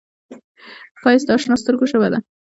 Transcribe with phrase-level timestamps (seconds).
[1.01, 2.19] ښایست د اشنا سترګو ژبه ده